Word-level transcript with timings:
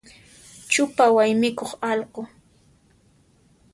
Chupa 0.71 1.05
waymikuq 1.15 1.71
allqu. 1.91 2.21